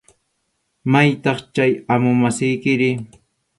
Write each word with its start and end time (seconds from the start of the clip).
¿Maytaq 0.91 1.39
chay 1.53 1.71
amu 1.93 2.09
masiykiri? 2.21 2.89